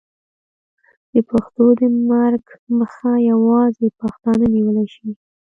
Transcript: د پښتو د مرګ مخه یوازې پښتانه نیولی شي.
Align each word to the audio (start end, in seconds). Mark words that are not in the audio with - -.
د 1.13 1.15
پښتو 1.29 1.65
د 1.79 1.81
مرګ 2.09 2.45
مخه 2.77 3.11
یوازې 3.31 3.87
پښتانه 3.99 4.45
نیولی 4.55 4.87
شي. 4.95 5.09